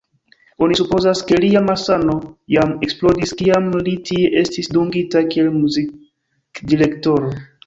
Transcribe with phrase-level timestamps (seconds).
[0.67, 2.15] Oni supozas, ke lia malsano
[2.55, 7.33] jam eksplodis, kiam li tie estis dungita kiel muzikdirektoro.